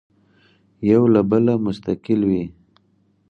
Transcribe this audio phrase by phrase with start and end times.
[0.89, 2.43] یو له بله مستقل وي.